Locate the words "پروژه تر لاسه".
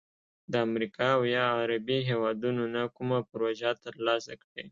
3.31-4.33